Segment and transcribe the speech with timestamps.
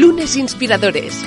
[0.00, 1.24] Lunes Inspiradores.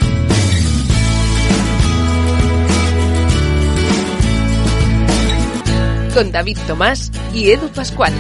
[6.13, 8.13] Con David Tomás y Edu Pascual.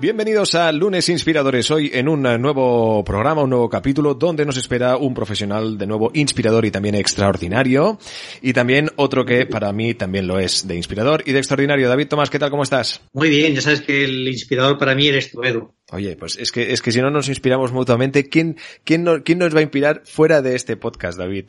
[0.00, 1.70] Bienvenidos a Lunes Inspiradores.
[1.70, 6.10] Hoy en un nuevo programa, un nuevo capítulo donde nos espera un profesional de nuevo
[6.14, 7.98] inspirador y también extraordinario.
[8.42, 11.88] Y también otro que para mí también lo es de inspirador y de extraordinario.
[11.88, 12.50] David Tomás, ¿qué tal?
[12.50, 13.02] ¿Cómo estás?
[13.12, 15.74] Muy bien, ya sabes que el inspirador para mí eres tú, Edu.
[15.92, 19.38] Oye, pues es que, es que si no nos inspiramos mutuamente, ¿quién, quién, no, quién
[19.38, 21.46] nos va a inspirar fuera de este podcast, David?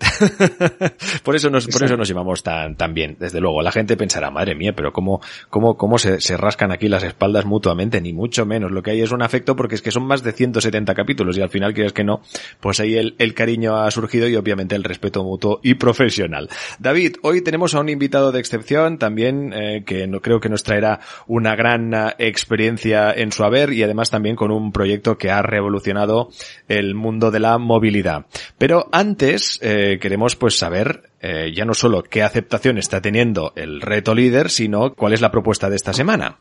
[1.24, 3.62] por eso nos, por eso nos llevamos tan, tan bien, desde luego.
[3.62, 7.46] La gente pensará, madre mía, pero cómo, cómo, cómo se, se rascan aquí las espaldas
[7.46, 8.72] mutuamente, ni mucho menos.
[8.72, 11.42] Lo que hay es un afecto porque es que son más de 170 capítulos y
[11.42, 12.22] al final quieres que no,
[12.60, 16.50] pues ahí el, el cariño ha surgido y obviamente el respeto mutuo y profesional.
[16.80, 20.64] David, hoy tenemos a un invitado de excepción también, eh, que no, creo que nos
[20.64, 25.30] traerá una gran uh, experiencia en su haber y además también con un proyecto que
[25.30, 26.30] ha revolucionado
[26.68, 28.26] el mundo de la movilidad.
[28.58, 33.82] Pero antes eh, queremos pues saber eh, ya no solo qué aceptación está teniendo el
[33.82, 36.40] reto líder, sino cuál es la propuesta de esta semana.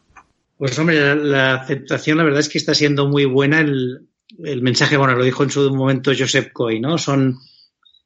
[0.57, 3.61] Pues hombre, la, la aceptación la verdad es que está siendo muy buena.
[3.61, 4.09] El,
[4.45, 6.99] el, mensaje, bueno, lo dijo en su momento Joseph Coy, ¿no?
[6.99, 7.39] Son,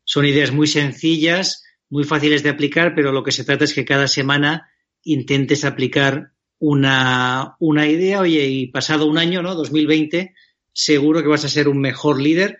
[0.05, 3.85] son ideas muy sencillas, muy fáciles de aplicar, pero lo que se trata es que
[3.85, 4.69] cada semana
[5.03, 6.34] intentes aplicar
[6.67, 9.55] una, una idea, oye, y pasado un año, ¿no?
[9.55, 10.35] 2020,
[10.73, 12.59] seguro que vas a ser un mejor líder.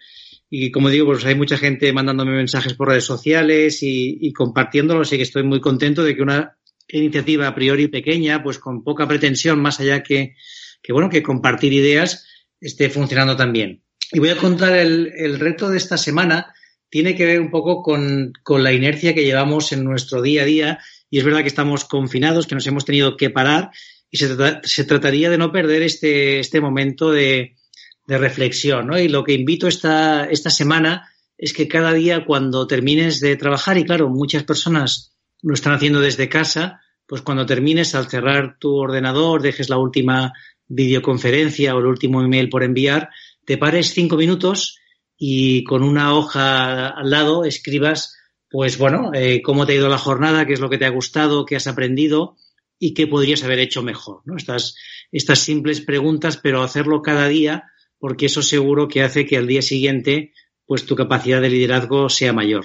[0.51, 4.33] Y como digo, pues hay mucha gente mandándome mensajes por redes sociales y, y
[5.01, 9.09] así que estoy muy contento de que una iniciativa a priori pequeña, pues con poca
[9.09, 10.37] pretensión, más allá que,
[10.83, 12.27] que bueno, que compartir ideas
[12.61, 13.83] esté funcionando también.
[14.13, 16.55] Y voy a contar el, el reto de esta semana,
[16.91, 20.45] tiene que ver un poco con, con la inercia que llevamos en nuestro día a
[20.45, 20.79] día
[21.09, 23.71] y es verdad que estamos confinados, que nos hemos tenido que parar
[24.15, 27.57] y se, trata, se trataría de no perder este, este momento de,
[28.07, 28.87] reflexión.
[28.87, 28.97] ¿no?
[28.97, 33.77] Y lo que invito esta, esta semana es que cada día cuando termines de trabajar,
[33.77, 38.77] y claro, muchas personas lo están haciendo desde casa, pues cuando termines, al cerrar tu
[38.77, 40.33] ordenador, dejes la última
[40.69, 43.09] videoconferencia o el último email por enviar,
[43.45, 44.79] te pares cinco minutos
[45.19, 48.17] y con una hoja al lado escribas,
[48.49, 50.91] pues bueno, eh, cómo te ha ido la jornada, qué es lo que te ha
[50.91, 52.37] gustado, qué has aprendido
[52.79, 54.23] y qué podrías haber hecho mejor.
[54.25, 54.37] ¿no?
[54.37, 54.77] Estas,
[55.13, 57.65] estas simples preguntas, pero hacerlo cada día,
[57.99, 60.33] porque eso seguro que hace que al día siguiente
[60.67, 62.65] pues tu capacidad de liderazgo sea mayor.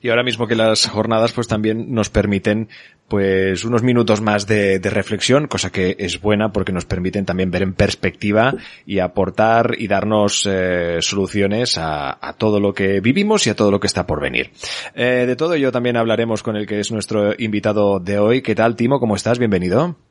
[0.00, 2.68] Y ahora mismo que las jornadas pues también nos permiten
[3.08, 7.62] pues unos minutos más de, reflexión, cosa que es buena porque nos permiten también ver
[7.62, 8.54] en perspectiva
[8.86, 13.70] y aportar y darnos eh, soluciones a, a, todo lo que vivimos y a todo
[13.70, 14.50] lo que está por venir.
[14.94, 18.42] Eh, de todo ello también hablaremos con el que es nuestro invitado de hoy.
[18.42, 19.00] ¿Qué tal, Timo?
[19.00, 19.38] ¿Cómo estás?
[19.38, 20.07] Bienvenido.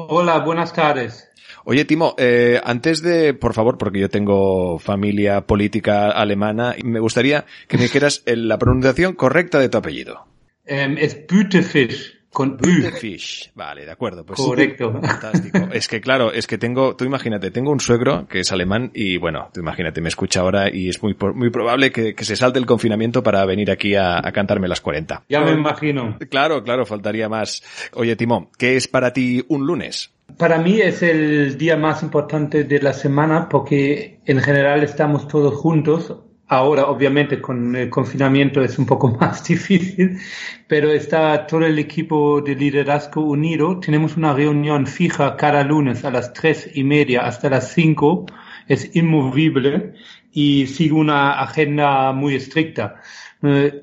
[0.00, 1.28] Hola, buenas tardes.
[1.64, 7.46] Oye, Timo, eh, antes de, por favor, porque yo tengo familia política alemana, me gustaría
[7.66, 10.24] que me dijeras la pronunciación correcta de tu apellido.
[10.68, 12.16] Um, es Bütefisch.
[12.32, 13.52] Con Bütefisch.
[13.54, 14.24] Vale, de acuerdo.
[14.24, 14.92] Pues Correcto.
[14.92, 15.68] Fantástico.
[15.72, 19.16] Es que claro, es que tengo, tú imagínate, tengo un suegro que es alemán y
[19.16, 22.58] bueno, tú imagínate, me escucha ahora y es muy, muy probable que, que se salte
[22.58, 25.24] el confinamiento para venir aquí a, a cantarme las 40.
[25.28, 26.18] Ya me imagino.
[26.30, 27.62] Claro, claro, faltaría más.
[27.94, 30.12] Oye, Timo, ¿qué es para ti un lunes?
[30.36, 35.54] Para mí es el día más importante de la semana porque en general estamos todos
[35.54, 36.14] juntos.
[36.50, 40.18] Ahora, obviamente, con el confinamiento es un poco más difícil,
[40.66, 43.78] pero está todo el equipo de liderazgo unido.
[43.80, 48.24] Tenemos una reunión fija cada lunes a las tres y media hasta las cinco.
[48.66, 49.94] Es inmovible
[50.32, 53.02] y sigue una agenda muy estricta.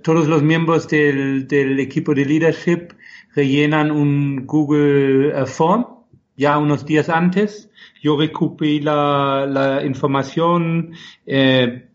[0.04, 2.94] todos los miembros del, del equipo de leadership
[3.36, 5.96] rellenan un Google Form
[6.38, 7.70] ya unos días antes.
[8.02, 10.94] Yo recopilé la, la información,
[11.26, 11.90] eh,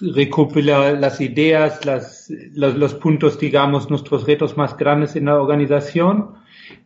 [0.00, 6.34] recopilé las ideas, las, los, los, puntos, digamos, nuestros retos más grandes en la organización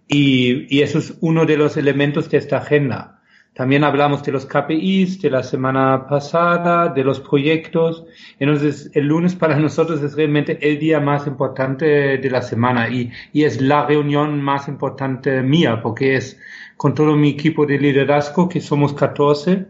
[0.06, 3.18] y, y eso es uno de los elementos de esta agenda.
[3.58, 8.04] También hablamos de los KPIs de la semana pasada, de los proyectos.
[8.38, 13.10] Entonces, el lunes para nosotros es realmente el día más importante de la semana y,
[13.32, 16.38] y es la reunión más importante mía porque es
[16.76, 19.66] con todo mi equipo de liderazgo, que somos 14,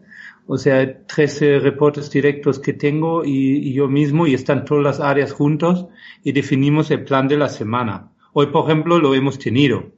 [0.51, 5.31] o sea, 13 reportes directos que tengo y, yo mismo y están todas las áreas
[5.31, 5.87] juntos
[6.25, 8.13] y definimos el plan de la semana.
[8.33, 9.93] Hoy, por ejemplo, lo hemos tenido.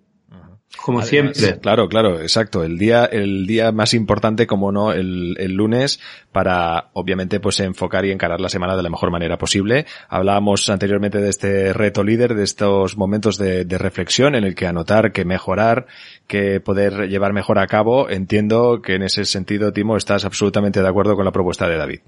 [0.79, 1.59] Como siempre.
[1.61, 2.63] Claro, claro, exacto.
[2.63, 6.01] El día, el día más importante, como no, el, el, lunes,
[6.33, 9.87] para obviamente pues enfocar y encarar la semana de la mejor manera posible.
[10.09, 14.67] Hablábamos anteriormente de este reto líder, de estos momentos de, de reflexión en el que
[14.67, 15.87] anotar, que mejorar,
[16.29, 18.09] que poder llevar mejor a cabo.
[18.09, 22.01] Entiendo que en ese sentido, Timo, estás absolutamente de acuerdo con la propuesta de David.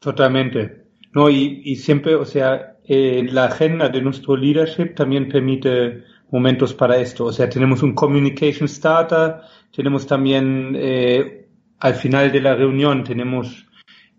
[0.00, 0.86] Totalmente.
[1.14, 6.74] No, y, y siempre, o sea, eh, la agenda de nuestro leadership también permite momentos
[6.74, 7.26] para esto.
[7.26, 9.36] O sea, tenemos un communication starter,
[9.74, 11.46] tenemos también eh,
[11.80, 13.66] al final de la reunión tenemos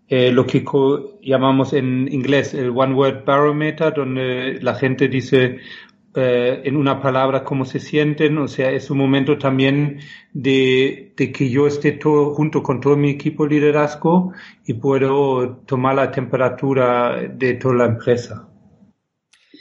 [0.08, 0.64] eh, lo que
[1.22, 5.58] llamamos en inglés el one word barometer, donde la gente dice
[6.14, 8.38] eh, en una palabra cómo se sienten.
[8.38, 9.98] O sea, es un momento también
[10.32, 14.32] de, de que yo esté todo junto con todo mi equipo de liderazgo
[14.66, 18.48] y puedo tomar la temperatura de toda la empresa.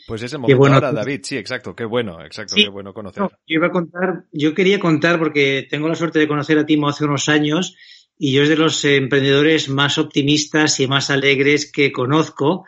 [0.08, 3.24] Pues ese momento bueno, ahora, David, sí, exacto, qué bueno, exacto, qué bueno conocer.
[3.24, 6.88] yo iba a contar, yo quería contar porque tengo la suerte de conocer a Timo
[6.88, 7.76] hace unos años
[8.18, 12.66] y yo es de los emprendedores más optimistas y más alegres que conozco.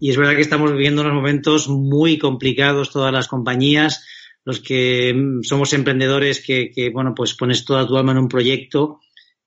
[0.00, 4.06] Y es verdad que estamos viviendo unos momentos muy complicados todas las compañías,
[4.44, 8.28] los que mm, somos emprendedores que, que bueno, pues pones toda tu alma en un
[8.28, 9.00] proyecto,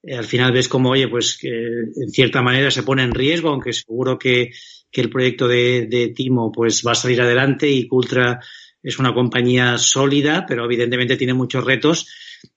[0.03, 3.49] eh, al final ves como, oye, pues que en cierta manera se pone en riesgo,
[3.49, 4.51] aunque seguro que
[4.91, 8.39] que el proyecto de, Timo pues va a salir adelante y Cultra
[8.83, 12.07] es una compañía sólida, pero evidentemente tiene muchos retos.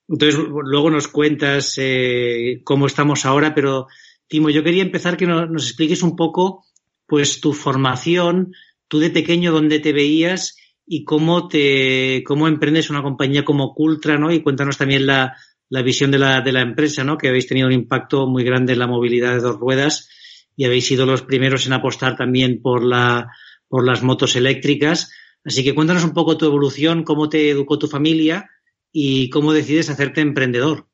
[0.08, 3.86] Entonces, luego nos cuentas eh, cómo estamos ahora, pero
[4.26, 6.64] Timo, yo quería empezar que nos, nos, expliques un poco
[7.06, 8.54] pues tu formación,
[8.88, 14.18] tú de pequeño dónde te veías y cómo te cómo emprendes una compañía como Cultra,
[14.18, 14.32] ¿no?
[14.32, 15.36] Y cuéntanos también la,
[15.68, 17.18] la visión de la, de la empresa, ¿no?
[17.18, 20.08] Que habéis tenido un impacto muy grande en la movilidad de dos ruedas
[20.56, 23.30] y habéis sido los primeros en apostar también por, la,
[23.68, 25.10] por las motos eléctricas.
[25.44, 28.50] Así que cuéntanos un poco tu evolución, cómo te educó tu familia
[28.92, 30.86] y cómo decides hacerte emprendedor.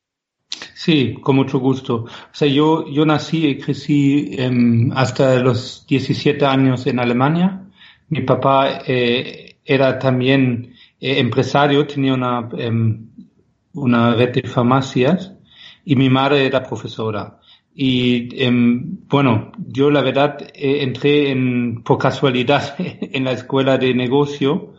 [0.75, 2.05] Sí, con mucho gusto.
[2.05, 4.51] O sea, yo, yo nací y crecí eh,
[4.95, 7.63] hasta los 17 años en Alemania.
[8.09, 13.09] Mi papá eh, era también eh, empresario, tenía una, em,
[13.75, 15.33] una red de farmacias
[15.85, 17.40] y mi madre era profesora.
[17.83, 23.95] Y em, bueno, yo la verdad eh, entré en, por casualidad en la escuela de
[23.95, 24.75] negocio,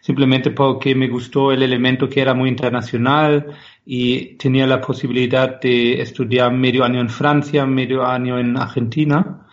[0.00, 3.48] simplemente porque me gustó el elemento que era muy internacional
[3.84, 9.46] y tenía la posibilidad de estudiar medio año en Francia, medio año en Argentina.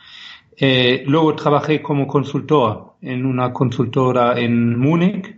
[0.56, 5.36] Eh, luego trabajé como consultor en una consultora en Múnich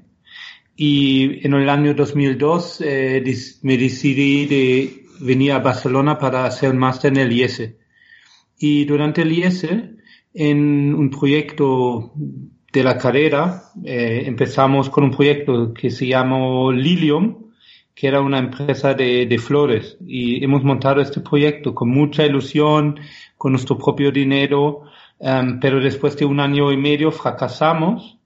[0.76, 3.24] y en el año 2002 eh,
[3.64, 7.74] me decidí de venía a Barcelona para hacer máster en el IES.
[8.58, 9.68] Y durante el IES,
[10.34, 12.14] en un proyecto
[12.72, 17.52] de la carrera, eh, empezamos con un proyecto que se llamó Lilium,
[17.94, 19.98] que era una empresa de, de, flores.
[20.06, 23.00] Y hemos montado este proyecto con mucha ilusión,
[23.38, 24.82] con nuestro propio dinero,
[25.20, 28.18] um, pero después de un año y medio fracasamos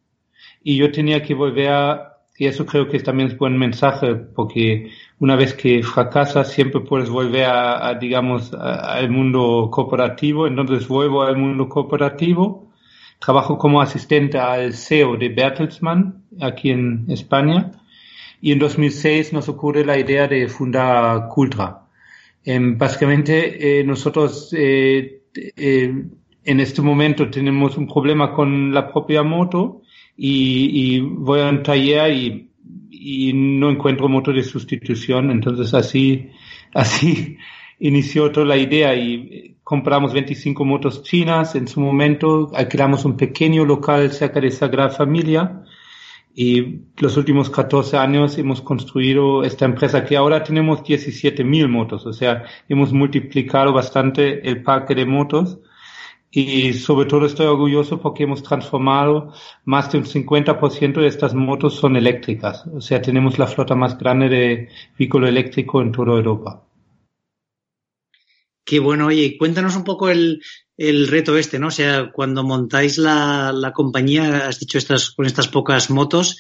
[0.64, 2.10] y yo tenía que volver a
[2.40, 7.10] y eso creo que también es buen mensaje, porque una vez que fracasas siempre puedes
[7.10, 10.48] volver a, digamos, al mundo cooperativo.
[10.48, 12.72] Entonces vuelvo al mundo cooperativo.
[13.20, 17.72] Trabajo como asistente al CEO de Bertelsmann, aquí en España.
[18.42, 21.82] Y en 2006 nos ocurre la idea de fundar Cultra.
[22.46, 26.06] Eh, básicamente, eh, nosotros eh, eh,
[26.46, 29.82] en este momento tenemos un problema con la propia moto
[30.16, 32.49] y, y voy a un taller y,
[32.90, 35.32] y, no encuentro moto de sustitución.
[35.32, 36.30] Entonces así,
[36.74, 37.38] así
[37.80, 43.66] inició toda la idea y compramos 25 motos chinas en su momento, alquilamos un pequeño
[43.66, 45.64] local cerca de Sagrada Familia
[46.34, 52.14] y los últimos 14 años hemos construido esta empresa que ahora tenemos 17.000 motos, o
[52.14, 55.60] sea, hemos multiplicado bastante el parque de motos
[56.32, 59.34] y sobre todo estoy orgulloso porque hemos transformado
[59.66, 62.66] más de un 50% de estas motos son eléctricas.
[62.68, 66.64] O sea, tenemos la flota más grande de vehículo eléctrico en toda Europa.
[68.64, 70.44] Qué bueno, oye, cuéntanos un poco el,
[70.78, 71.68] el reto este, ¿no?
[71.68, 76.38] O sea, cuando montáis la, la compañía, has dicho estas, con estas pocas motos,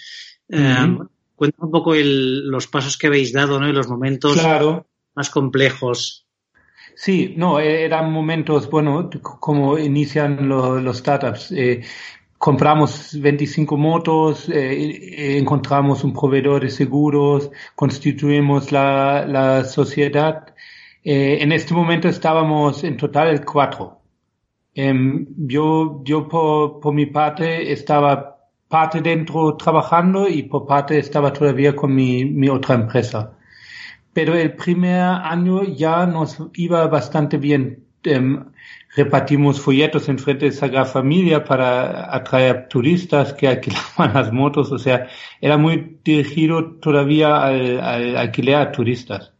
[0.49, 1.03] uh -huh.
[1.03, 3.67] eh, cuéntanos un poco el, los pasos que habéis dado, ¿no?
[3.67, 4.85] Y los momentos claro.
[5.15, 6.27] más complejos.
[7.01, 11.51] Sí, no, eran momentos, bueno, como inician lo, los startups.
[11.53, 11.81] Eh,
[12.37, 20.53] compramos 25 motos, eh, encontramos un proveedor de seguros, constituimos la, sociedad.
[21.03, 24.01] Eh, en este momento estábamos en total cuatro.
[24.75, 28.37] Em, yo, yo por, por mi parte estaba
[28.67, 33.38] parte dentro trabajando y por parte estaba todavía con mi otra empresa.
[34.13, 37.85] Pero el primer año ya nos iba bastante bien.
[38.03, 38.43] Em,
[38.95, 44.79] repartimos folletos en frente de Sagrada Familia para atraer turistas que alquilaban las motos, o
[44.79, 45.07] sea,
[45.41, 49.33] era muy dirigido todavía al, al alquiler a turistas.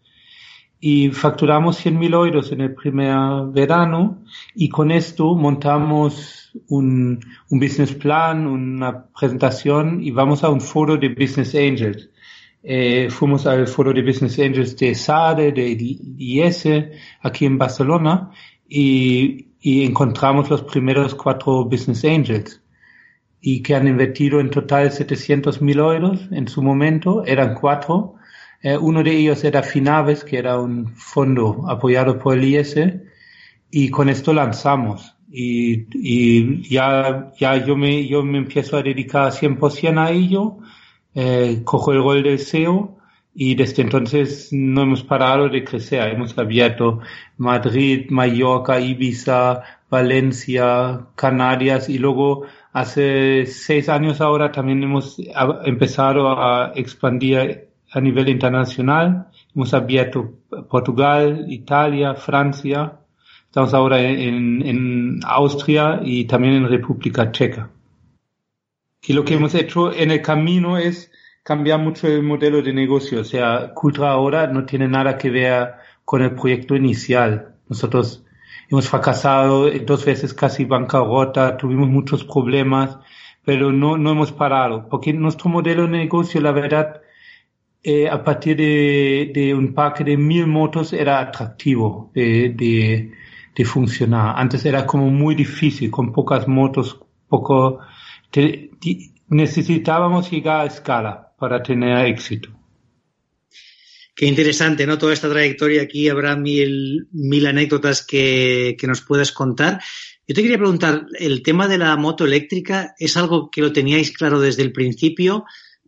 [0.82, 3.16] Y facturamos 100 mil euros en el primer
[3.52, 4.24] verano
[4.56, 10.96] y con esto montamos un, un business plan, una presentación y vamos a un foro
[10.98, 12.10] de Business Angels.
[12.62, 15.78] Eh, fuimos al foro de Business Angels de SADE, de
[16.18, 16.66] IS,
[17.22, 18.32] aquí en Barcelona,
[18.68, 22.62] y, y encontramos los primeros cuatro Business Angels
[23.42, 28.16] y que han invertido en total 700 mil euros en su momento, eran cuatro.
[28.62, 32.76] Eh, uno de ellos era Finaves, que era un fondo apoyado por el IS,
[33.72, 35.16] y con esto lanzamos.
[35.32, 40.58] Y, y ya, ya yo me, yo me empiezo a dedicar 100% a ello,
[41.22, 42.98] eh, cojo el gol del SEO
[43.36, 46.14] y desde entonces no hemos parado de crecer.
[46.14, 47.02] Hemos abierto
[47.38, 55.18] Madrid, Mallorca, Ibiza, Valencia, Canarias y luego hace seis años ahora también hemos
[55.66, 59.28] empezado a expandir a nivel internacional.
[59.54, 60.36] Hemos abierto
[60.70, 62.94] Portugal, Italia, Francia.
[63.46, 67.70] Estamos ahora en, en Austria y también en República Checa.
[69.02, 71.12] Y lo que hemos hecho en el camino es
[71.44, 73.22] cambiar mucho el modelo de negocio.
[73.22, 75.74] O sea, Cultra ahora no tiene nada que ver
[76.06, 77.56] con el proyecto inicial.
[77.68, 78.26] Nosotros
[78.70, 82.98] hemos fracasado dos veces casi bancarrota, tuvimos muchos problemas,
[83.44, 87.02] pero no, no hemos parado, porque nuestro modelo de negocio, la verdad,
[87.82, 93.12] eh, a partir de, de, un parque de mil motos era atractivo de, de,
[93.56, 94.36] de, funcionar.
[94.38, 97.80] Antes era como muy difícil, con pocas motos, poco,
[99.28, 102.50] necesitábamos llegar a escala para tener éxito.
[104.16, 104.98] Qué interesante, ¿no?
[104.98, 109.82] Toda esta trayectoria aquí habrá mil, mil anécdotas que, que, nos puedas contar.
[110.28, 114.12] Yo te quería preguntar, el tema de la moto eléctrica es algo que lo teníais
[114.12, 115.46] claro desde el principio.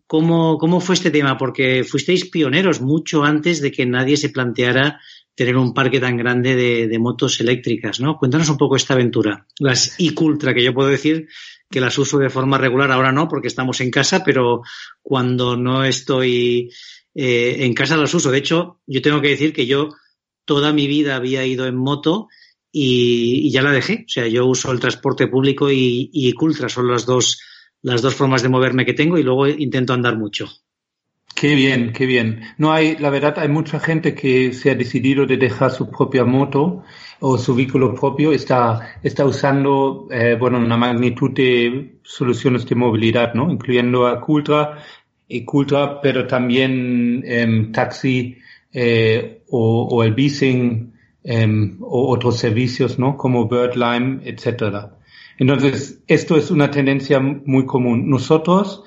[0.07, 1.37] ¿Cómo, cómo fue este tema?
[1.37, 5.01] Porque fuisteis pioneros mucho antes de que nadie se planteara
[5.35, 8.17] tener un parque tan grande de, de motos eléctricas, ¿no?
[8.17, 9.45] Cuéntanos un poco esta aventura.
[9.59, 11.27] Las e-Cultra, que yo puedo decir
[11.71, 14.61] que las uso de forma regular, ahora no, porque estamos en casa, pero
[15.01, 16.69] cuando no estoy
[17.15, 18.31] eh, en casa las uso.
[18.31, 19.89] De hecho, yo tengo que decir que yo
[20.45, 22.27] toda mi vida había ido en moto
[22.71, 24.03] y, ya la dejé.
[24.05, 27.39] O sea, yo uso el transporte público y, y Cultra, son las dos,
[27.81, 30.49] las dos formas de moverme que tengo y luego intento andar mucho.
[31.41, 32.41] Qué bien, qué bien.
[32.59, 36.23] No hay, la verdad, hay mucha gente que se ha decidido de dejar su propia
[36.23, 36.83] moto
[37.19, 43.33] o su vehículo propio, está, está usando, eh, bueno, una magnitud de soluciones de movilidad,
[43.33, 43.49] ¿no?
[43.49, 44.83] Incluyendo a Cultra,
[45.27, 48.37] y Cultra, pero también eh, taxi
[48.71, 50.93] eh, o, o, el leasing
[51.23, 53.17] eh, o otros servicios, ¿no?
[53.17, 54.95] Como Birdlime, etcétera.
[55.41, 58.07] Entonces, esto es una tendencia muy común.
[58.07, 58.83] Nosotros,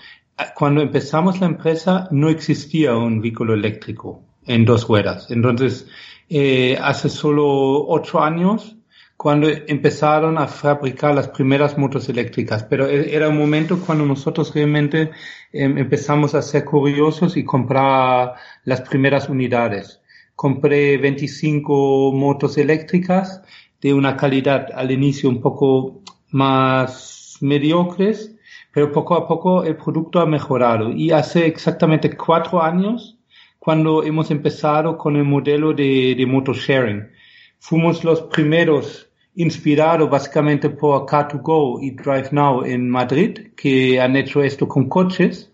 [0.55, 5.31] cuando empezamos la empresa no existía un vehículo eléctrico en dos ruedas.
[5.31, 5.87] Entonces,
[6.29, 8.76] eh, hace solo ocho años,
[9.17, 14.53] cuando empezaron a fabricar las primeras motos eléctricas, pero e-, era un momento cuando nosotros
[14.55, 15.11] realmente eh,
[15.53, 20.00] empezamos a ser curiosos y comprar las primeras unidades.
[20.35, 23.41] Compré 25 motos eléctricas
[23.81, 28.34] de una calidad al inicio un poco más mediocres,
[28.75, 33.16] pero poco a poco el producto ha mejorado y hace exactamente cuatro años
[33.61, 37.09] cuando hemos empezado con el modelo de, de moto sharing.
[37.61, 44.43] Fuimos los primeros inspirados básicamente por Car2Go y Drive Now en Madrid, que han hecho
[44.43, 45.52] esto con coches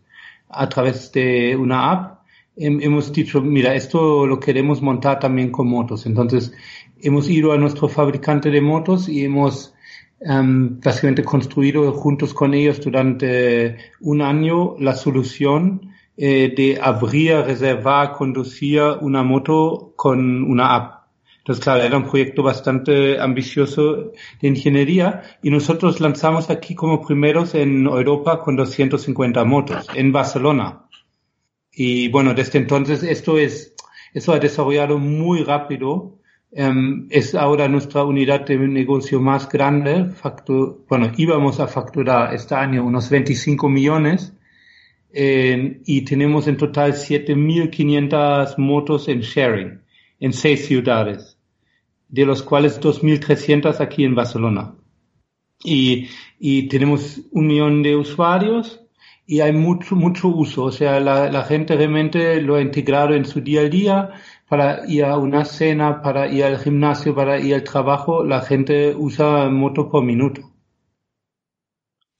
[0.49, 2.21] a través de una app.
[2.57, 6.07] Hemos dicho, mira, esto lo queremos montar también con motos.
[6.07, 6.53] Entonces,
[7.01, 9.75] hemos ido a nuestro fabricante de motos y hemos
[10.21, 18.13] um, básicamente construido juntos con ellos durante un año la solución eh, de abrir, reservar,
[18.13, 21.01] conducir una moto con una app.
[21.39, 27.55] Entonces, claro, era un proyecto bastante ambicioso de ingeniería y nosotros lanzamos aquí como primeros
[27.55, 30.85] en Europa con 250 motos en Barcelona.
[31.73, 33.75] Y bueno, desde entonces esto es,
[34.13, 36.20] eso ha desarrollado muy rápido
[36.53, 40.11] Um, es ahora nuestra unidad de negocio más grande.
[40.89, 44.33] Bueno, íbamos a facturar este año unos 25 millones
[45.13, 49.81] eh, y tenemos en total 7.500 motos en sharing.
[50.19, 51.39] en seis ciudades,
[52.09, 54.75] de los cuales 2.300 aquí en Barcelona.
[55.65, 58.81] Y, y tenemos un millón de usuarios
[59.27, 60.65] y hay mucho, mucho uso.
[60.65, 64.11] O sea, la, la, gente realmente lo ha integrado en su día a día
[64.51, 68.25] para ir a una cena, para ir al gimnasio, para ir al trabajo.
[68.25, 70.43] La gente usa moto por minuto.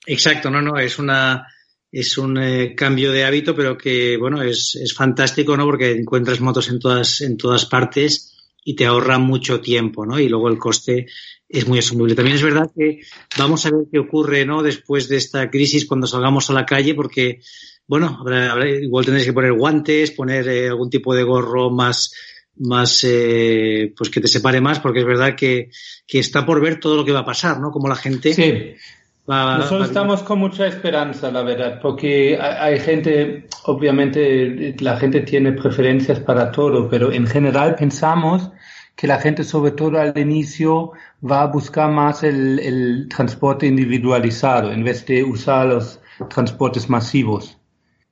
[0.07, 1.49] Exacto, no, no, es una,
[1.91, 5.65] es un eh, cambio de hábito, pero que, bueno, es, es fantástico, ¿no?
[5.65, 8.30] Porque encuentras motos en todas, en todas partes
[8.65, 10.19] y te ahorra mucho tiempo, ¿no?
[10.19, 11.07] Y luego el coste
[11.49, 12.15] es muy asumible.
[12.15, 13.01] También es verdad que
[13.39, 14.63] vamos a ver qué ocurre, ¿no?
[14.63, 17.41] Después de esta crisis cuando salgamos a la calle, porque,
[17.87, 22.13] bueno, habrá, igual tendréis que poner guantes, poner eh, algún tipo de gorro más,
[22.57, 25.71] más, eh, pues que te separe más, porque es verdad que,
[26.07, 27.71] que está por ver todo lo que va a pasar, ¿no?
[27.71, 28.75] Como la gente sí.
[29.31, 36.19] Nosotros estamos con mucha esperanza, la verdad, porque hay, gente, obviamente la gente tiene preferencias
[36.19, 38.51] para todo, pero en general pensamos
[38.97, 40.91] que la gente, sobre todo al inicio,
[41.23, 47.57] va a buscar más el, el transporte individualizado en vez de usar los transportes masivos.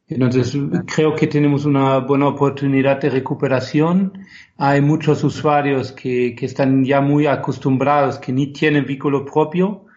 [0.07, 0.57] Entonces,
[0.95, 4.13] creo que tenemos una buena oportunidad de recuperación.
[4.57, 9.88] Hay muchos usuarios que, que están ya muy acostumbrados, que ni tienen vehículo propio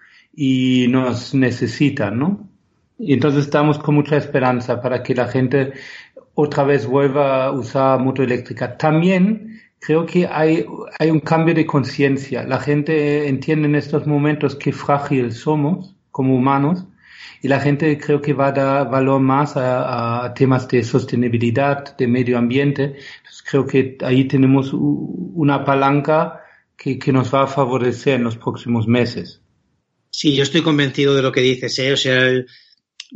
[0.43, 2.49] y nos necesitan, ¿no?
[2.97, 5.73] Y entonces estamos con mucha esperanza para que la gente
[6.33, 8.75] otra vez vuelva a usar moto eléctrica.
[8.75, 10.65] También creo que hay,
[10.97, 12.41] hay un cambio de conciencia.
[12.41, 16.87] La gente entiende en estos momentos qué frágil somos como humanos
[17.43, 22.07] y la gente creo que va a dar valor más a, temas de sostenibilidad, de
[22.07, 22.95] medio ambiente.
[23.47, 26.41] Creo que ahí tenemos una palanca
[26.75, 29.40] que, que nos va a favorecer en los próximos meses.
[30.11, 31.93] Sí, yo estoy convencido de lo que dices, ¿eh?
[31.93, 32.29] O sea,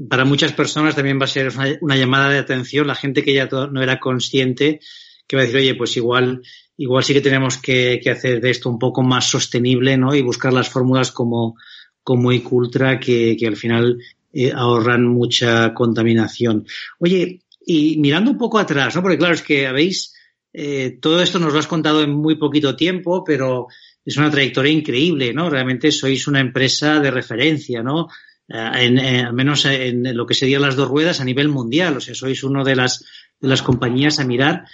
[0.09, 3.47] para muchas personas también va a ser una, llamada de atención, la gente que ya
[3.47, 4.79] no era consciente,
[5.27, 6.41] que va a decir, oye, pues igual,
[6.77, 10.15] igual sí que tenemos que, que hacer de esto un poco más sostenible, ¿no?
[10.15, 11.57] Y buscar las fórmulas como,
[12.01, 13.99] como Icultra que, que al final
[14.33, 16.65] eh, ahorran mucha contaminación.
[16.99, 19.01] Oye, y mirando un poco atrás, ¿no?
[19.01, 20.13] Porque claro, es que habéis,
[20.53, 23.67] eh, todo esto nos lo has contado en muy poquito tiempo, pero
[24.05, 25.49] es una trayectoria increíble, ¿no?
[25.49, 28.07] Realmente sois una empresa de referencia, ¿no?
[28.47, 31.97] Eh, en, eh, al menos en lo que serían las dos ruedas a nivel mundial,
[31.97, 33.03] o sea, sois una de las,
[33.39, 34.65] de las compañías a mirar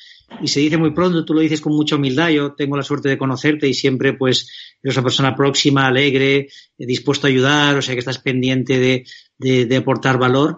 [0.41, 3.09] y se dice muy pronto, tú lo dices con mucha humildad, yo tengo la suerte
[3.09, 4.49] de conocerte y siempre pues
[4.83, 9.05] eres una persona próxima, alegre, eh, dispuesto a ayudar, o sea que estás pendiente de,
[9.37, 10.57] de, de aportar valor.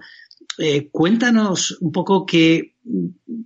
[0.92, 2.76] Cuéntanos un poco qué,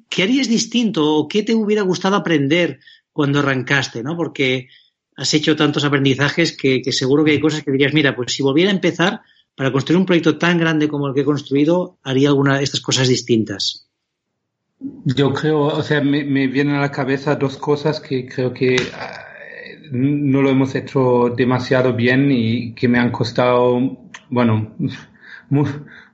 [0.10, 2.80] qué harías distinto o qué te hubiera gustado aprender
[3.13, 4.18] cuando arrancaste, ¿no?
[4.18, 4.68] Porque
[5.17, 8.69] has hecho tantos aprendizajes que, seguro que hay cosas que dirías, mira, pues si volviera
[8.69, 9.21] a empezar
[9.56, 12.82] para construir un proyecto tan grande como el que he construido, haría alguna de estas
[12.82, 13.88] cosas distintas.
[14.80, 19.88] Yo creo, o sea, me, vienen a la cabeza dos cosas que creo que uh,
[19.91, 23.97] no lo hemos hecho demasiado bien y que me han costado,
[24.30, 24.75] bueno,
[25.49, 25.65] mu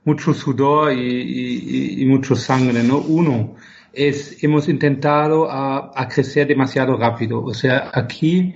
[0.06, 2.98] mucho sudor y, y, mucho sangre, ¿no?
[2.98, 3.56] Uno
[3.90, 7.42] es, hemos intentado a crecer demasiado rápido.
[7.42, 8.54] O sea, aquí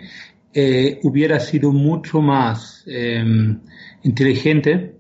[0.59, 3.25] eh, hubiera sido mucho más eh,
[4.03, 4.97] inteligente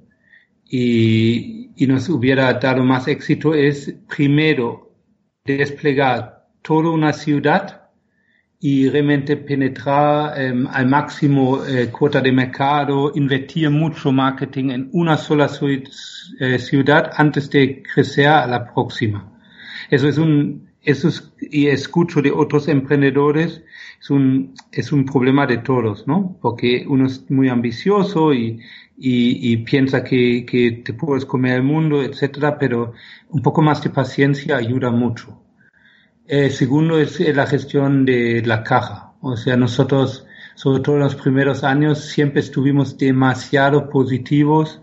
[0.69, 4.93] y, y, nos hubiera dado más éxito es primero
[5.45, 7.89] desplegar toda una ciudad
[8.61, 15.17] y realmente penetrar eh, al máximo eh, cuota de mercado, invertir mucho marketing en una
[15.17, 15.49] sola
[16.41, 19.33] eh, ciudad antes de crecer a la próxima.
[19.91, 23.63] Eso es un, eso es, y escucho de otros emprendedores
[24.01, 26.39] es un, es un problema de todos, ¿no?
[26.41, 28.61] Porque uno es muy ambicioso y,
[28.97, 32.95] y, y piensa que, que, te puedes comer el mundo, etcétera, pero
[33.29, 35.39] un poco más de paciencia ayuda mucho.
[36.27, 39.13] Eh, segundo es la gestión de la caja.
[39.21, 44.81] O sea, nosotros, sobre todo en los primeros años, siempre estuvimos demasiado positivos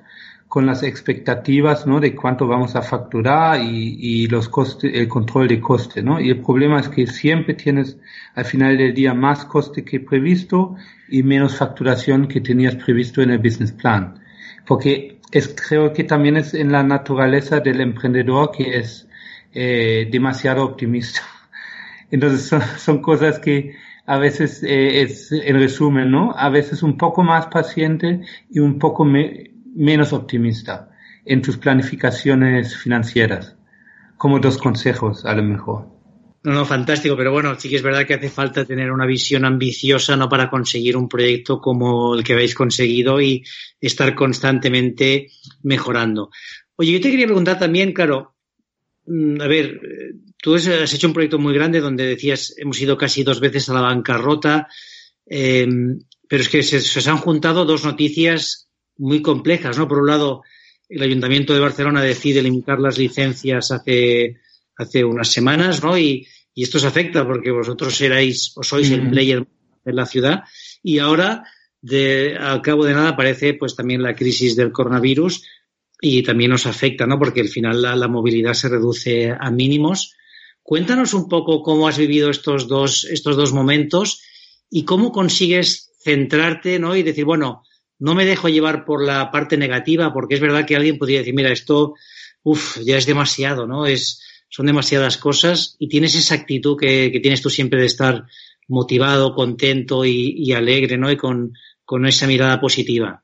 [0.55, 1.99] con las expectativas ¿no?
[1.99, 6.01] de cuánto vamos a facturar y, y los costes, el control de coste.
[6.01, 6.17] ¿no?
[6.17, 7.97] Y el problema es que siempre tienes
[8.35, 10.77] al final del día más coste que previsto
[11.09, 14.23] y menos facturación que tenías previsto en el business plan.
[14.65, 19.09] Porque es, creo que también es en la naturaleza del emprendedor que es
[19.53, 21.19] eh, demasiado optimista.
[22.11, 26.33] Entonces son, son cosas que a veces eh, es en resumen, ¿no?
[26.33, 30.89] A veces un poco más paciente y un poco me, menos optimista
[31.25, 33.55] en tus planificaciones financieras?
[34.17, 35.95] Como dos consejos, a lo mejor.
[36.45, 39.45] No, no, fantástico, pero bueno, sí que es verdad que hace falta tener una visión
[39.45, 40.29] ambiciosa, ¿no?
[40.29, 43.43] Para conseguir un proyecto como el que habéis conseguido y
[43.81, 45.31] estar constantemente
[45.63, 46.29] mejorando.
[46.75, 48.35] Oye, yo te quería preguntar también, claro,
[49.07, 49.81] mm, a ver,
[50.37, 53.73] tú has hecho un proyecto muy grande donde decías, hemos ido casi dos veces a
[53.73, 54.67] la bancarrota,
[55.25, 55.67] eh,
[56.27, 58.64] pero es que se, se, han juntado dos noticias
[58.97, 59.87] muy complejas, ¿no?
[59.87, 60.43] Por un lado,
[60.89, 64.37] el Ayuntamiento de Barcelona decide limitar las licencias hace,
[64.77, 65.97] hace unas semanas, ¿no?
[65.97, 69.45] Y, y esto os afecta porque vosotros erais o sois el player
[69.83, 70.43] de la ciudad
[70.81, 71.43] y ahora,
[71.81, 75.43] de, al cabo de nada, aparece pues también la crisis del coronavirus
[76.01, 77.19] y también nos afecta, ¿no?
[77.19, 80.15] Porque al final la, la movilidad se reduce a mínimos.
[80.63, 84.21] Cuéntanos un poco cómo has vivido estos dos, estos dos momentos
[84.69, 86.95] y cómo consigues centrarte, ¿no?
[86.95, 87.63] Y decir, bueno,
[87.99, 91.33] no me dejo llevar por la parte negativa, porque es verdad que alguien podría decir,
[91.33, 91.95] mira, esto,
[92.43, 93.85] uff, ya es demasiado, ¿no?
[93.85, 98.25] Es, son demasiadas cosas y tienes esa actitud que, tienes tú siempre de estar
[98.67, 101.11] motivado, contento y, alegre, ¿no?
[101.11, 101.53] Y con,
[101.83, 103.23] con, esa mirada positiva.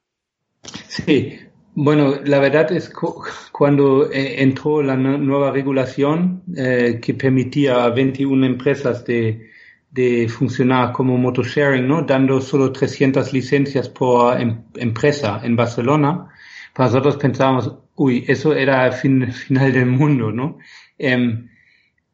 [0.88, 1.40] Sí,
[1.74, 3.08] bueno, la verdad es que
[3.52, 9.50] cuando eh, entró la nueva regulación eh, que permitía a 21 empresas de,
[9.92, 12.02] de funcionar como motosharing, ¿no?
[12.04, 16.30] Dando solo 300 licencias por em empresa en Barcelona.
[16.74, 20.58] Para nosotros pensábamos, uy, eso era el fin, final del mundo, ¿no?
[20.98, 21.46] Eh,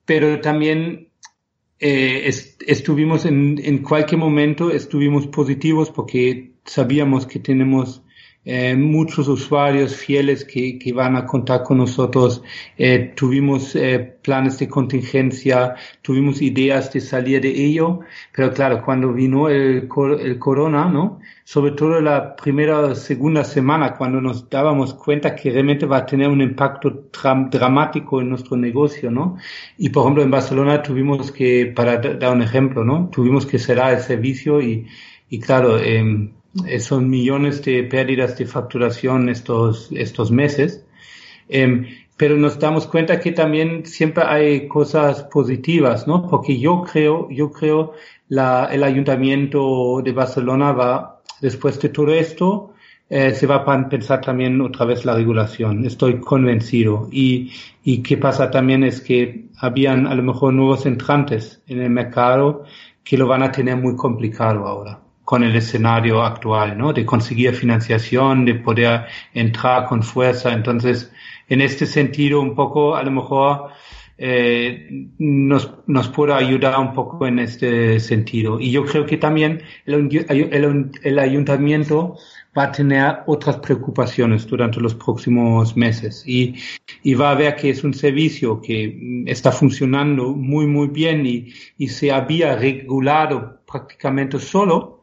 [0.05, 1.09] pero también
[1.79, 8.01] eh, est estuvimos en, en cualquier momento, estuvimos positivos porque sabíamos que tenemos
[8.49, 12.41] eh, muchos usuarios fieles que, que, van a contar con nosotros.
[12.77, 17.99] Eh, tuvimos eh, planes de contingencia, tuvimos ideas de salir de ello,
[18.33, 19.89] pero claro, cuando vino el,
[20.21, 21.19] el corona, ¿no?
[21.43, 26.05] Sobre todo la primera o segunda semana, cuando nos dábamos cuenta que realmente va a
[26.05, 27.09] tener un impacto
[27.51, 29.35] dramático en nuestro negocio, ¿no?
[29.77, 33.09] Y por ejemplo, en Barcelona tuvimos que, para dar un ejemplo, ¿no?
[33.11, 34.87] Tuvimos que cerrar el servicio y,
[35.29, 36.31] y claro, eh,
[36.79, 40.85] son millones de pérdidas de facturación estos, estos meses.
[41.49, 46.27] Eh, pero nos damos cuenta que también siempre hay cosas positivas, ¿no?
[46.27, 47.93] Porque yo creo, yo creo
[48.27, 52.73] la, el ayuntamiento de Barcelona va, después de todo esto,
[53.09, 55.85] eh, se va a pensar también otra vez la regulación.
[55.85, 57.07] Estoy convencido.
[57.11, 57.51] Y,
[57.83, 62.63] y qué pasa también es que habían a lo mejor nuevos entrantes en el mercado
[63.03, 66.93] que lo van a tener muy complicado ahora con el escenario actual, ¿no?
[66.93, 70.53] De conseguir financiación, de poder entrar con fuerza.
[70.53, 71.11] Entonces,
[71.49, 73.71] en este sentido, un poco, a lo mejor,
[74.17, 74.87] eh,
[75.17, 78.57] nos, nos puede ayudar un poco en este sentido.
[78.57, 82.15] Y yo creo que también el, el, el ayuntamiento
[82.57, 86.55] va a tener otras preocupaciones durante los próximos meses y,
[87.03, 91.53] y, va a ver que es un servicio que está funcionando muy, muy bien y,
[91.77, 94.96] y se había regulado prácticamente solo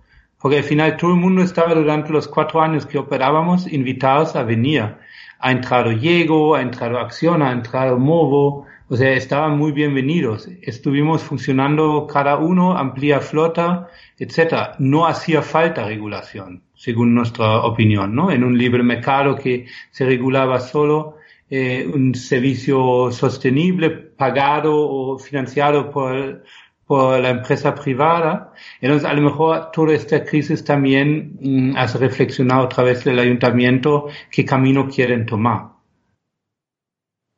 [0.45, 4.43] porque al final todo el mundo estaba durante los cuatro años que operábamos invitados a
[4.43, 4.95] venir.
[5.39, 10.47] Ha entrado Diego, ha entrado Acción, ha entrado Movo, o sea, estaban muy bienvenidos.
[10.61, 14.75] Estuvimos funcionando cada uno, amplia flota, etcétera.
[14.79, 18.31] No hacía falta regulación, según nuestra opinión, ¿no?
[18.31, 21.17] En un libre mercado que se regulaba solo
[21.49, 26.45] eh, un servicio sostenible, pagado o financiado por
[26.87, 28.53] por la empresa privada.
[28.81, 34.09] Entonces, a lo mejor toda esta crisis también mm, hace reflexionar otra vez el ayuntamiento
[34.31, 35.69] qué camino quieren tomar.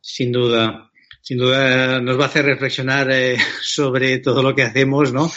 [0.01, 5.13] Sin duda, sin duda nos va a hacer reflexionar eh, sobre todo lo que hacemos,
[5.13, 5.31] ¿no?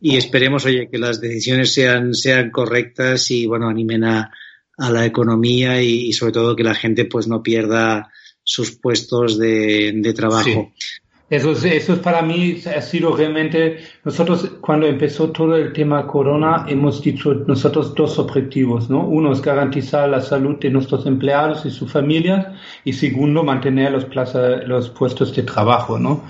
[0.00, 4.32] Y esperemos, oye, que las decisiones sean, sean correctas y, bueno, animen a,
[4.76, 9.38] a la economía y, y, sobre todo que la gente, pues, no pierda sus puestos
[9.38, 10.72] de, de trabajo.
[10.76, 10.93] Sí.
[11.30, 16.06] Eso es, eso es para mí, ha sido realmente, nosotros cuando empezó todo el tema
[16.06, 19.08] corona, hemos dicho nosotros dos objetivos, ¿no?
[19.08, 22.48] Uno es garantizar la salud de nuestros empleados y sus familias
[22.84, 26.24] y segundo, mantener los, plaza, los puestos de trabajo, ¿no?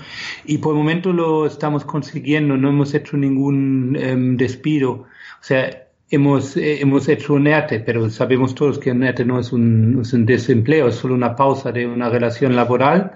[0.45, 4.91] Y por el momento lo estamos consiguiendo, no hemos hecho ningún eh, despido.
[4.91, 5.07] O
[5.41, 9.51] sea, hemos, eh, hemos hecho un ERTE, pero sabemos todos que un ERTE no es
[9.51, 13.11] un, es un desempleo, es solo una pausa de una relación laboral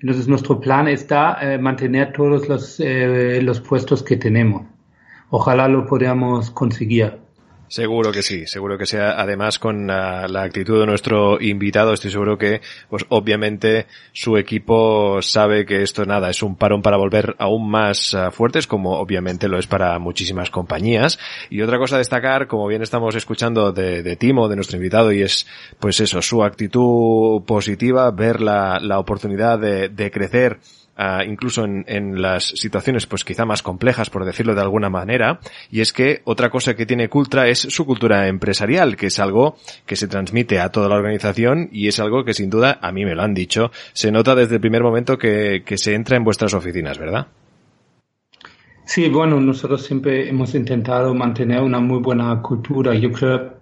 [0.00, 4.62] entonces nuestro plan está eh, mantener todos los, eh, los puestos que tenemos.
[5.28, 7.18] Ojalá lo podamos conseguir.
[7.70, 9.12] Seguro que sí, seguro que sea.
[9.12, 15.64] Además, con la, actitud de nuestro invitado, estoy seguro que, pues obviamente, su equipo sabe
[15.64, 19.56] que esto nada es un parón para volver aún más uh, fuertes, como obviamente lo
[19.56, 21.20] es para muchísimas compañías.
[21.48, 25.12] Y otra cosa a destacar, como bien estamos escuchando de, de Timo, de nuestro invitado,
[25.12, 25.46] y es,
[25.78, 30.58] pues eso, su actitud positiva, ver la, la oportunidad de crecer
[30.98, 35.40] uh, incluso en, en, las situaciones pues quizá más complejas, por decirlo de alguna manera,
[35.70, 39.56] y es que otra cosa que tiene Cultra es su cultura empresarial, que es algo
[39.86, 43.04] que se transmite a toda la organización y es algo que sin duda, a mí
[43.04, 46.24] me lo han dicho, se nota desde el primer momento que, que se entra en
[46.24, 47.28] vuestras oficinas, ¿verdad?
[48.84, 52.92] Sí, bueno, nosotros siempre hemos intentado mantener una muy buena cultura.
[52.94, 53.60] Yo creo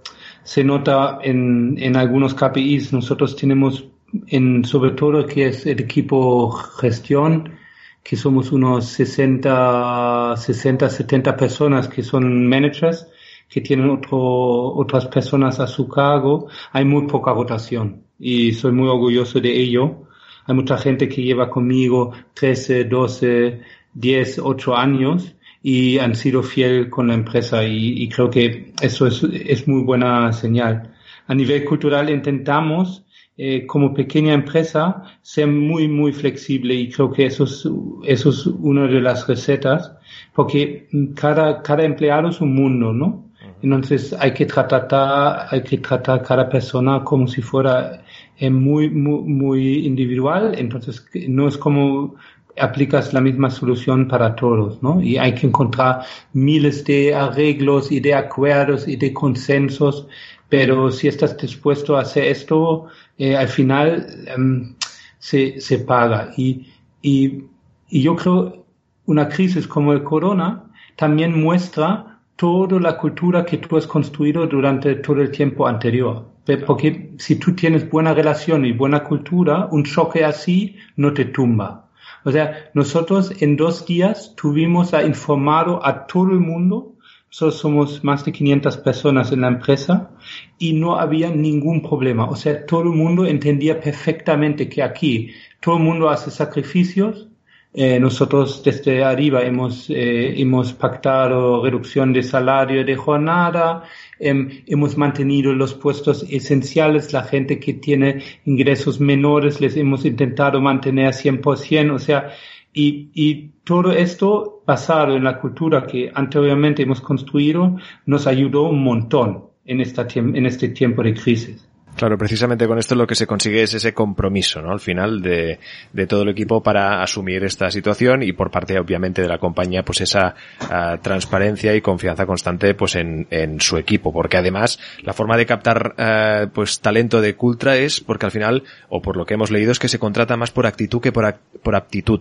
[0.49, 2.95] se nota en, en algunos KPIs.
[2.95, 3.85] Nosotros tenemos,
[4.27, 7.59] en, sobre todo que es el equipo gestión,
[8.03, 13.07] que somos unos 60, 60, 70 personas que son managers,
[13.49, 16.49] que tienen otro, otras personas a su cargo.
[16.73, 20.05] Hay muy poca rotación y soy muy orgulloso de ello.
[20.47, 23.61] Hay mucha gente que lleva conmigo 13, 12,
[23.93, 29.23] 10, 8 años y han sido fiel con la empresa y, creo que eso es,
[29.23, 30.95] es, muy buena señal.
[31.27, 33.05] A nivel cultural intentamos
[33.41, 37.69] eh, como pequeña empresa ser muy, muy flexible y creo que eso es,
[38.05, 39.93] eso es una de las recetas
[40.35, 43.29] porque cada, cada empleado es un mundo, ¿no?
[43.63, 48.05] Entonces hay que tratar, hay que tratar cada persona como si fuera
[48.39, 50.55] eh, muy, muy, muy individual.
[50.57, 52.15] Entonces no es como
[52.61, 55.01] aplicas la misma solución para todos, ¿no?
[55.01, 60.07] Y hay que encontrar miles de arreglos y de acuerdos y de consensos,
[60.49, 62.87] pero si estás dispuesto a hacer esto,
[63.19, 64.07] eh, al final
[64.37, 64.75] um,
[65.19, 66.33] se, se paga.
[66.37, 66.69] Y,
[67.03, 67.45] y,
[67.89, 68.65] y yo creo
[69.07, 70.65] una crisis como el corona
[70.97, 76.27] también muestra toda la cultura que tú has construido durante todo el tiempo anterior.
[76.67, 81.89] Porque si tú tienes buena relación y buena cultura, un choque así no te tumba.
[82.25, 86.95] O sea, nosotros en dos días tuvimos a informado a todo el mundo.
[87.29, 90.11] Nosotros somos más de 500 personas en la empresa
[90.59, 92.25] y no había ningún problema.
[92.25, 97.29] O sea, todo el mundo entendía perfectamente que aquí todo el mundo hace sacrificios,
[97.75, 103.85] eh, nosotros desde arriba hemos, eh, hemos pactado reducción de salario de jornada,
[104.19, 110.63] eh, hemos mantenido los puestos esenciales, la gente que tiene ingresos menores les hemos intentado
[110.63, 112.31] mantener 100%, o sea,
[112.73, 118.85] y, y todo esto basado en la cultura que anteriormente hemos construido nos ayudó un
[118.85, 121.67] montón en, esta, en este tiempo de crisis.
[121.97, 124.71] Claro, precisamente con esto lo que se consigue es ese compromiso, ¿no?
[124.71, 125.59] Al final de,
[126.07, 130.03] todo el equipo para asumir esta situación y por parte, obviamente, de la compañía, pues
[130.03, 134.13] esa uh, transparencia y confianza constante, pues en, en, su equipo.
[134.13, 138.65] Porque además, la forma de captar, uh, pues talento de Cultra es porque al final,
[138.91, 141.35] o por lo que hemos leído, es que se contrata más por actitud que por,
[141.65, 142.21] por aptitud.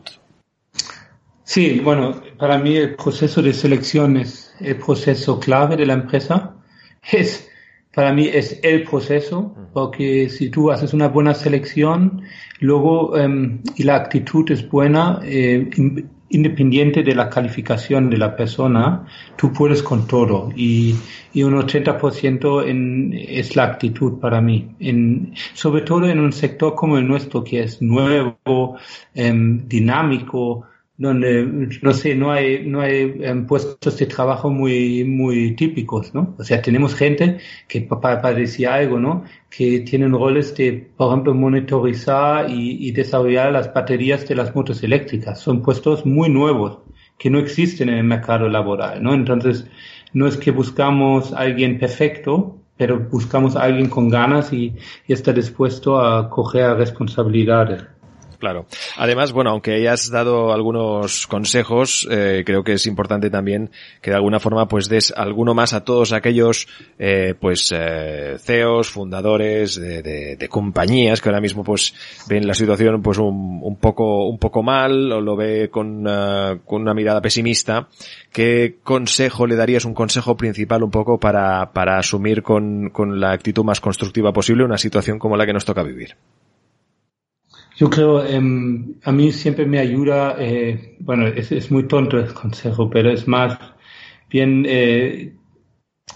[1.47, 6.53] Sí, bueno, para mí el proceso de selección es el proceso clave de la empresa.
[7.13, 7.49] Es,
[7.95, 12.21] para mí es el proceso, porque si tú haces una buena selección,
[12.59, 15.69] luego um, y la actitud es buena, eh,
[16.27, 19.05] independiente de la calificación de la persona,
[19.37, 20.49] tú puedes con todo.
[20.53, 20.95] Y,
[21.31, 26.75] y un 80% en, es la actitud para mí, en, sobre todo en un sector
[26.75, 28.75] como el nuestro que es nuevo,
[29.15, 33.07] um, dinámico, donde, no sé, no hay, no hay
[33.47, 36.35] puestos de trabajo muy, muy típicos, ¿no?
[36.39, 39.23] O sea, tenemos gente que para, decir algo, ¿no?
[39.49, 44.81] Que tienen roles de, por ejemplo, monitorizar y, y, desarrollar las baterías de las motos
[44.81, 45.39] eléctricas.
[45.39, 46.79] Son puestos muy nuevos
[47.19, 49.13] que no existen en el mercado laboral, ¿no?
[49.13, 49.67] Entonces,
[50.13, 54.73] no es que buscamos alguien perfecto, pero buscamos alguien con ganas y,
[55.07, 57.85] y está dispuesto a coger responsabilidades.
[58.39, 58.67] Claro.
[58.97, 63.71] Además, bueno, aunque hayas dado algunos consejos, eh, creo que es importante también
[64.01, 66.67] que de alguna forma pues des alguno más a todos aquellos
[66.99, 71.95] eh, pues eh, CEOs, fundadores de, de, de, compañías que ahora mismo pues
[72.27, 76.59] ven la situación pues un, un poco un poco mal o lo ve con, uh,
[76.63, 77.87] con una mirada pesimista.
[78.31, 83.31] ¿Qué consejo le darías, un consejo principal un poco para, para asumir con, con la
[83.31, 86.15] actitud más constructiva posible una situación como la que nos toca vivir?
[87.77, 88.41] Yo creo, eh,
[89.03, 93.27] a mí siempre me ayuda, eh, bueno, es, es, muy tonto el consejo, pero es
[93.27, 93.55] más
[94.31, 95.35] bien, eh,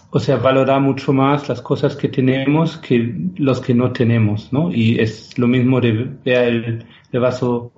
[0.10, 4.74] o sea, valorar mucho más las cosas que tenemos que los que no tenemos, ¿no?
[4.74, 5.92] Y es lo mismo de
[6.26, 7.72] ver el, el vaso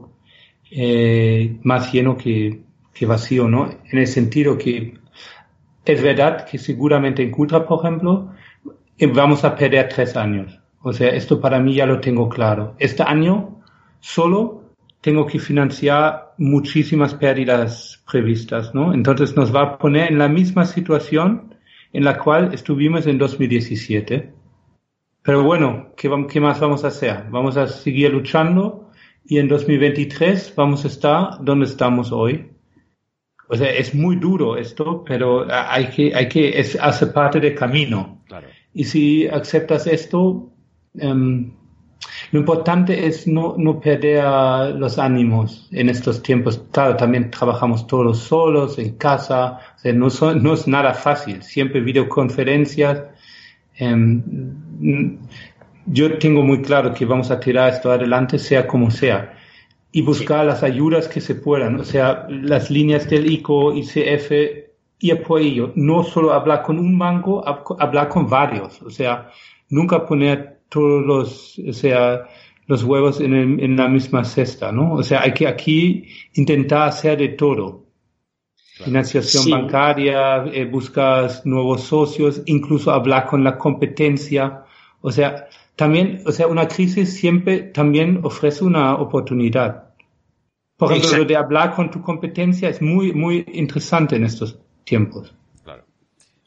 [0.72, 2.62] eh, más lleno que,
[2.93, 3.69] que vacío, ¿no?
[3.91, 4.93] En el sentido que
[5.84, 8.32] es verdad que seguramente en Cultra, por ejemplo,
[9.13, 10.58] vamos a perder tres años.
[10.82, 12.76] O sea, esto para mí ya lo tengo claro.
[12.80, 13.54] Este año
[14.03, 14.63] solo
[14.99, 18.93] tengo que financiar muchísimas pérdidas previstas, ¿no?
[18.93, 21.55] Entonces nos va a poner en la misma situación
[21.93, 24.33] en la cual estuvimos en 2017.
[25.21, 27.27] Pero bueno, ¿qué, ¿qué, más vamos a hacer?
[27.31, 28.91] Vamos a seguir luchando
[29.25, 32.51] y en 2023 vamos a estar donde estamos hoy.
[33.47, 37.55] O sea, es muy duro esto, pero hay que, hay que, es, hace parte del
[37.55, 38.21] camino.
[38.27, 38.47] Claro.
[38.73, 40.51] Y si aceptas esto,
[40.95, 41.51] um,
[42.31, 46.61] lo importante es no, no perder los ánimos en estos tiempos.
[46.71, 51.43] Claro, también trabajamos todos solos, en casa, o sea, no, no es nada fácil.
[51.43, 53.03] Siempre videoconferencias.
[53.79, 55.17] Um,
[55.85, 59.33] yo tengo muy claro que vamos a tirar esto adelante, sea como sea,
[59.91, 64.31] y buscar las ayudas que se puedan, o sea, las líneas del ICO, ICF
[64.99, 65.71] y apoyo.
[65.75, 67.43] No solo hablar con un banco,
[67.79, 69.29] hablar con varios, o sea,
[69.69, 72.27] nunca poner todos los, o sea,
[72.65, 74.95] los huevos en, en la misma cesta, ¿no?
[74.95, 77.83] O sea, hay que aquí intentar hacer de todo.
[78.57, 84.63] Financiación bancaria, eh, buscar nuevos socios, incluso hablar con la competencia.
[85.01, 89.93] O sea, también, o sea, una crisis siempre también ofrece una oportunidad.
[90.75, 95.36] Por ejemplo, lo de hablar con tu competencia es muy, muy interesante en estos tiempos.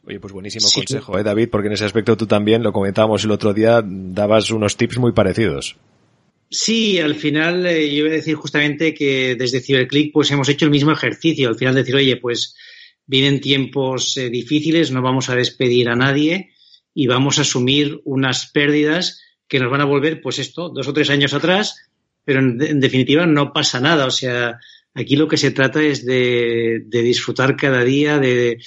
[0.07, 1.49] Oye, pues buenísimo consejo, ¿eh, David?
[1.51, 5.11] Porque en ese aspecto tú también, lo comentábamos el otro día, dabas unos tips muy
[5.11, 5.75] parecidos.
[6.49, 10.63] Sí, al final eh, yo iba a decir justamente que desde CiberClick pues hemos hecho
[10.63, 11.49] el mismo ejercicio.
[11.49, 12.55] Al final decir, oye, pues
[13.05, 16.51] vienen tiempos eh, difíciles, no vamos a despedir a nadie
[16.93, 20.93] y vamos a asumir unas pérdidas que nos van a volver, pues esto, dos o
[20.93, 21.75] tres años atrás,
[22.23, 24.05] pero en, definitiva no pasa nada.
[24.05, 24.57] O sea,
[24.93, 28.59] aquí lo que se trata es de, disfrutar cada día, de,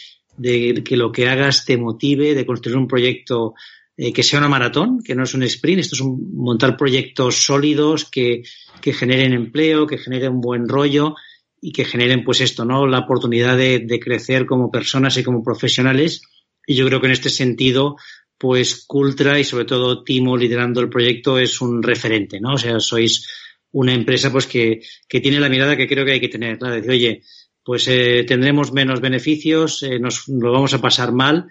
[0.43, 3.55] que lo que hagas te motive, de construir un proyecto
[3.97, 7.45] eh, que sea una maratón, que no es un sprint, esto es un, montar proyectos
[7.45, 8.43] sólidos que,
[8.81, 11.14] que generen empleo, que generen un buen rollo
[11.61, 12.87] y que generen pues esto, ¿no?
[12.87, 16.23] La oportunidad de, de crecer como personas y como profesionales.
[16.66, 17.97] Y yo creo que en este sentido,
[18.38, 22.55] pues Cultra y sobre todo Timo liderando el proyecto es un referente, ¿no?
[22.55, 23.27] O sea, sois
[23.73, 26.71] una empresa pues que, que tiene la mirada que creo que hay que tener, ¿no?
[26.71, 27.23] decir, oye,
[27.64, 31.46] pues eh, tendremos menos beneficios, eh, nos lo vamos a pasar mal,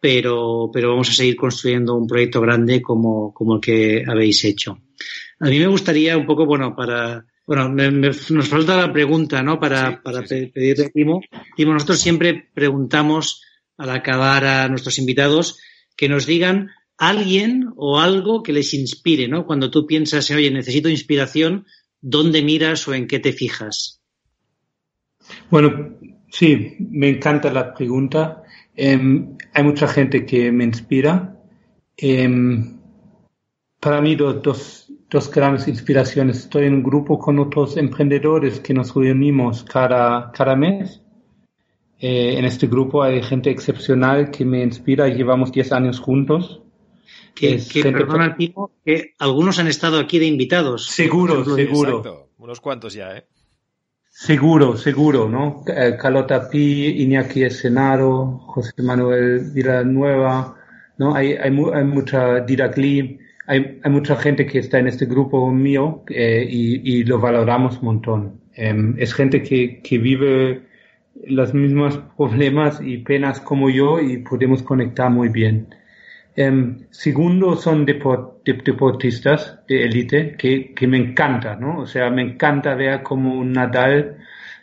[0.00, 4.78] pero, pero vamos a seguir construyendo un proyecto grande como, como el que habéis hecho.
[5.40, 9.58] A mí me gustaría un poco, bueno, para, bueno, nos falta la pregunta, ¿no?
[9.58, 11.20] Para, para pedirle a Timo.
[11.56, 13.42] Timo, nosotros siempre preguntamos
[13.76, 15.58] al acabar a nuestros invitados
[15.96, 19.46] que nos digan alguien o algo que les inspire, ¿no?
[19.46, 21.66] Cuando tú piensas, oye, necesito inspiración,
[22.00, 24.03] ¿dónde miras o en qué te fijas?
[25.50, 25.96] Bueno,
[26.30, 28.42] sí, me encanta la pregunta.
[28.74, 31.36] Em, hay mucha gente que me inspira.
[31.96, 32.78] Em,
[33.80, 36.38] para mí, dos, dos, grandes inspiraciones.
[36.38, 41.04] Estoy en un grupo con otros emprendedores que nos reunimos cada, cada mes
[42.06, 45.08] eh, en este grupo hay gente excepcional que me inspira.
[45.08, 46.60] Llevamos 10 años juntos.
[47.34, 50.86] Que, perdona, que algunos han estado aquí de invitados.
[50.86, 51.98] Seguro, seguro.
[51.98, 52.28] Exacto.
[52.36, 53.26] Unos cuantos ya, ¿eh?
[54.16, 55.64] Seguro, seguro, ¿no?
[55.66, 60.56] Eh, Calota Pi, Iñaki Escenaro, José Manuel Villanueva,
[60.98, 61.16] ¿no?
[61.16, 66.04] Hay, hay, hay mucha Diracli, hay, hay mucha gente que está en este grupo mío
[66.08, 68.40] eh, y, y, lo valoramos un montón.
[68.54, 70.62] Em, es gente que, que vive
[71.26, 75.74] los mismos problemas y penas como yo y podemos conectar muy bien.
[76.36, 81.78] Um, segundo, son deportistas de élite que, que, me encanta, ¿no?
[81.78, 84.16] O sea, me encanta ver cómo Nadal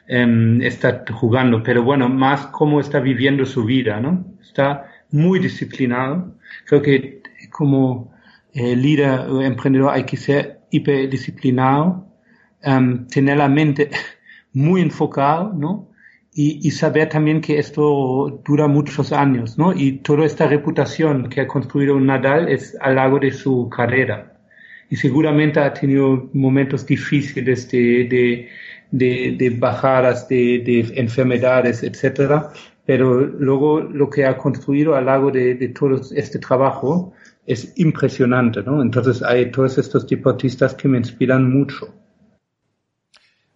[0.09, 4.25] um, está jugando, pero bueno, más cómo está viviendo su vida, ¿no?
[4.41, 6.35] Está muy disciplinado.
[6.65, 8.13] Creo que como
[8.53, 12.05] eh, líder o emprendedor hay que ser hiperdisciplinado,
[12.65, 13.89] um, tener la mente
[14.53, 15.90] muy enfocado, ¿no?
[16.33, 19.73] Y, y, saber también que esto dura muchos años, ¿no?
[19.73, 24.39] Y toda esta reputación que ha construido Nadal es a lo largo de su carrera.
[24.89, 28.49] Y seguramente ha tenido momentos difíciles de, de,
[28.91, 32.51] de, de bajadas, de, de, enfermedades, etcétera.
[32.85, 37.13] Pero luego lo que ha construido a lo largo de, de todo este trabajo
[37.45, 38.81] es impresionante, ¿no?
[38.81, 41.93] Entonces hay todos estos deportistas que me inspiran mucho.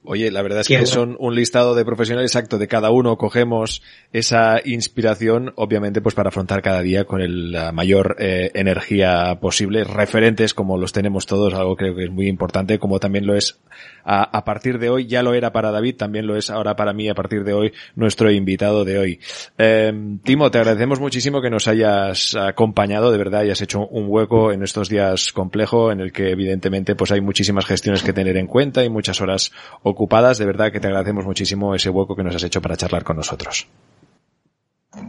[0.06, 3.18] Oye, la verdad es que son un listado de profesionales exacto de cada uno.
[3.18, 3.82] Cogemos
[4.14, 9.84] esa inspiración, obviamente, pues para afrontar cada día con la mayor eh, energía posible.
[9.84, 13.60] Referentes como los tenemos todos, algo creo que es muy importante, como también lo es
[14.04, 15.08] a, a, partir de hoy.
[15.08, 17.74] Ya lo era para David, también lo es ahora para mí a partir de hoy
[17.96, 19.20] nuestro invitado de hoy.
[19.58, 19.94] Eh,
[20.24, 24.64] Timo, te agradecemos muchísimo que nos hayas acompañado, de verdad, hayas hecho un hueco en
[24.64, 28.84] estos días complejos en el que evidentemente pues hay muchísimas gestiones que tener en cuenta
[28.84, 29.52] y muchas horas
[29.82, 29.95] ocupadas.
[30.38, 33.18] De verdad que te agradecemos muchísimo ese hueco que nos has hecho para charlar con
[33.18, 33.68] nosotros.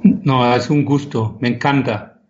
[0.02, 2.20] No, es un gusto, me encanta.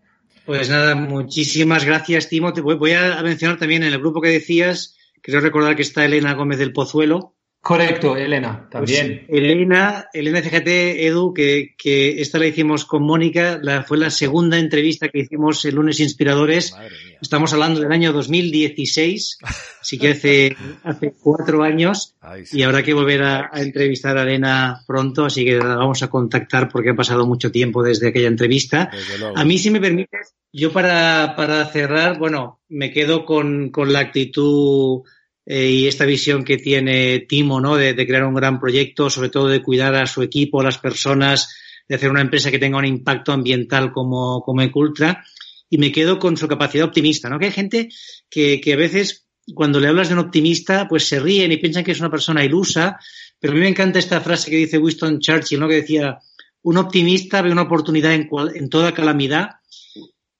[0.44, 2.52] Pues nada, muchísimas gracias, Timo.
[2.52, 4.96] Te voy, a mencionar también en el grupo que decías
[5.26, 7.34] Quiero recordar que está Elena Gómez del Pozuelo,
[7.66, 9.24] Correcto, Elena, también.
[9.26, 14.10] Pues, Elena, Elena, fíjate, Edu, que, que, esta la hicimos con Mónica, la, fue la
[14.10, 16.76] segunda entrevista que hicimos el lunes Inspiradores.
[17.20, 19.38] Estamos hablando del año 2016,
[19.80, 22.58] así que hace, hace cuatro años, Ay, sí.
[22.58, 26.08] y habrá que volver a, a, entrevistar a Elena pronto, así que la vamos a
[26.08, 28.92] contactar porque ha pasado mucho tiempo desde aquella entrevista.
[29.34, 33.98] A mí, si me permites, yo para, para cerrar, bueno, me quedo con, con la
[33.98, 35.02] actitud
[35.46, 37.76] eh, y esta visión que tiene Timo, ¿no?
[37.76, 41.54] De, crear un gran proyecto, sobre todo de cuidar a su equipo, a las personas,
[41.88, 45.24] de hacer una empresa que tenga un impacto ambiental como, como Ecultra.
[45.70, 47.38] Y me quedo con su capacidad optimista, ¿no?
[47.38, 47.88] Que hay gente
[48.28, 51.84] que, que a veces, cuando le hablas de un optimista, pues se ríen y piensan
[51.84, 52.98] que es una persona ilusa.
[53.38, 55.68] Pero a mí me encanta esta frase que dice Winston Churchill, ¿no?
[55.68, 56.18] Que decía,
[56.62, 59.50] un optimista ve una oportunidad en, cual, en toda calamidad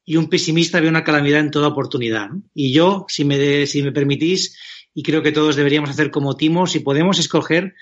[0.05, 2.31] y un pesimista ve una calamidad en toda oportunidad.
[2.55, 4.57] Y yo, si me, de, si me permitís,
[4.97, 6.67] y creo que todos deberíamos hacer como Timo.
[6.67, 7.75] Si podemos escoger,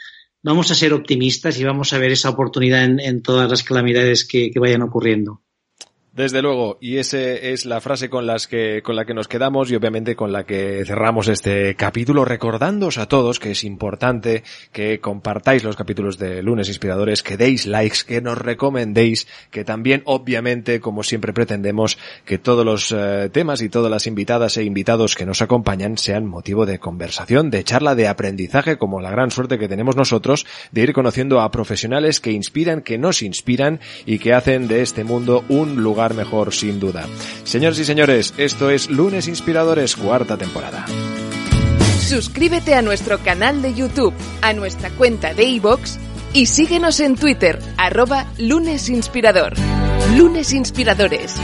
[0.42, 4.52] vamos a ser optimistas y vamos a ver esa oportunidad en, todas las calamidades que
[4.58, 5.40] vayan ocurriendo.
[6.14, 9.68] Desde luego, y esa es la frase con, las que, con la que nos quedamos
[9.68, 15.00] y obviamente con la que cerramos este capítulo, recordándoos a todos que es importante que
[15.00, 20.78] compartáis los capítulos de Lunes Inspiradores, que deis likes, que nos recomendéis, que también obviamente,
[20.78, 25.26] como siempre pretendemos, que todos los eh, temas y todas las invitadas e invitados que
[25.26, 29.66] nos acompañan sean motivo de conversación, de charla, de aprendizaje, como la gran suerte que
[29.66, 34.68] tenemos nosotros de ir conociendo a profesionales que inspiran, que nos inspiran y que hacen
[34.68, 37.07] de este mundo un lugar mejor sin duda.
[37.44, 40.84] Señores y señores, esto es Lunes Inspiradores, cuarta temporada.
[42.07, 45.96] Suscríbete a nuestro canal de YouTube, a nuestra cuenta de iVoox
[46.34, 49.55] y síguenos en Twitter, arroba Lunes Inspirador.
[50.14, 51.36] Lunes Inspiradores.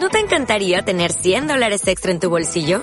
[0.00, 2.82] ¿No te encantaría tener 100 dólares extra en tu bolsillo?